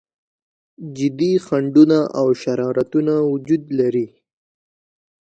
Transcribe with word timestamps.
جدي 0.97 1.31
خنډونه 1.45 1.99
او 2.19 2.27
شرارتونه 2.41 3.13
وجود 3.31 3.63
لري. 3.79 4.07